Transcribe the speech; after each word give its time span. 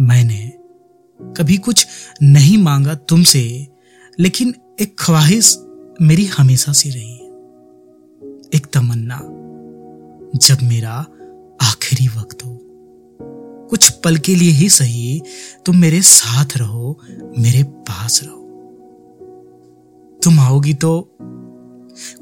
मैंने 0.00 0.52
कभी 1.22 1.56
कुछ 1.56 1.86
नहीं 2.22 2.58
मांगा 2.58 2.94
तुमसे, 2.94 3.68
लेकिन 4.20 4.54
एक 4.80 4.96
ख्वाहिश 4.98 5.58
मेरी 6.02 6.24
हमेशा 6.24 6.72
से 6.72 6.90
रही 6.90 7.18
एक 8.54 8.66
तमन्ना, 8.72 9.20
जब 10.38 10.58
मेरा 10.62 11.06
आखिरी 11.62 12.08
वक्त 12.08 12.44
हो। 12.44 12.58
कुछ 13.70 13.90
पल 13.90 14.16
के 14.16 14.34
लिए 14.34 14.50
ही 14.50 14.68
सही, 14.68 15.22
तुम 15.66 15.76
मेरे 15.76 16.02
साथ 16.02 16.46
रहो, 16.56 17.00
मेरे 17.38 17.62
पास 17.62 18.20
रहो। 18.24 18.38
तुम 20.24 20.40
आओगी 20.40 20.74
तो 20.74 21.16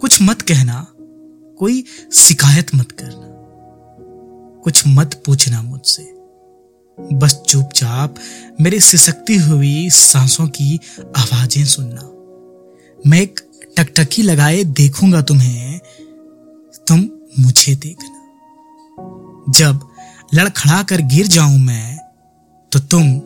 कुछ 0.00 0.22
मत 0.22 0.42
कहना, 0.42 0.86
कोई 1.58 1.84
शिकायत 2.12 2.66
मत 2.74 2.92
करना। 2.92 3.30
कुछ 4.64 4.82
मत 4.86 5.22
पूछना 5.26 5.62
मुझसे। 5.62 6.19
बस 7.12 7.42
चुपचाप 7.48 8.14
मेरे 8.60 8.80
सिसकती 8.80 9.36
हुई 9.36 9.88
सांसों 9.90 10.46
की 10.48 10.78
आवाज़ें 11.16 11.64
सुनना। 11.64 12.06
मैं 13.06 13.20
एक 13.20 13.40
टकटकी 13.78 14.22
लगाए 14.22 14.64
देखूँगा 14.64 15.22
तुम्हें, 15.22 15.78
तुम 16.88 17.08
मुझे 17.38 17.74
देखना। 17.76 19.52
जब 19.58 19.88
लड़खड़ा 20.34 20.82
कर 20.82 21.00
गिर 21.00 21.26
जाऊँ 21.26 21.58
मैं 21.58 21.98
तो 22.72 22.78
तुम 22.78 23.18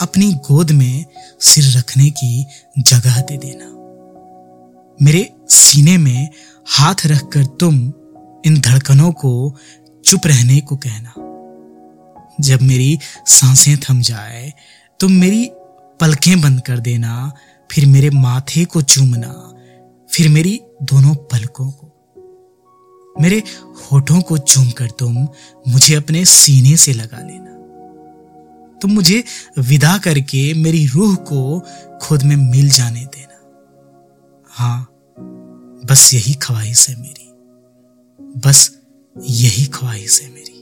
अपनी 0.00 0.32
गोद 0.32 0.70
में 0.70 1.04
सिर 1.40 1.78
रखने 1.78 2.10
की 2.10 2.44
जगह 2.78 3.20
दे 3.20 3.36
देना। 3.36 3.74
मेरे 4.98 5.28
सीने 5.48 5.96
में 5.98 6.28
हाथ 6.68 7.06
रखकर 7.06 7.44
तुम 7.44 7.74
इन 8.46 8.60
धड़कनों 8.60 9.12
को 9.12 9.32
चुप 10.04 10.26
रहने 10.26 10.60
को 10.60 10.76
कहना। 10.76 11.12
जब 12.40 12.62
मेरी 12.62 12.98
साँसें 13.26 13.76
थम 13.76 14.00
जाए 14.00 14.52
तुम 15.00 15.12
मेरी 15.12 15.50
पलकें 16.00 16.40
बंद 16.40 16.60
कर 16.60 16.78
देना, 16.78 17.32
फिर 17.72 17.86
मेरे 17.86 18.10
माथे 18.10 18.64
को 18.64 18.82
चूमना, 18.82 19.54
फिर 20.10 20.28
मेरी 20.28 20.60
दोनों 20.82 21.14
पलकों 21.14 21.70
को। 21.70 21.84
मेरे 23.20 23.42
होठों 23.92 24.20
को 24.20 24.38
चूम 24.38 24.70
कर 24.70 24.90
तुम 24.90 25.28
मुझे 25.68 25.94
अपने 25.94 26.24
सीने 26.24 26.76
से 26.76 26.92
लगा 26.92 27.20
लेना। 27.20 27.48
तुम 28.82 28.92
मुझे 28.92 29.24
विदा 29.58 29.98
करके 29.98 30.54
मेरी 30.54 30.86
रूह 30.86 31.14
को 31.14 31.62
खुद 32.02 32.22
में 32.22 32.36
मिल 32.36 32.70
जाने 32.70 33.04
देना। 33.04 33.34
हाँ 34.48 34.94
बस 35.84 36.10
यही 36.14 36.34
ख्वाहिश 36.34 36.88
है 36.88 36.96
मेरी। 36.96 37.24
बस 38.20 38.78
यही 39.28 39.66
ख्वाहिश 39.66 40.22
है 40.22 40.28
मेरी। 40.28 40.57